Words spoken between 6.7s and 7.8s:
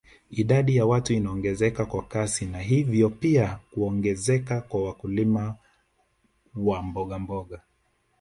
mbogamboga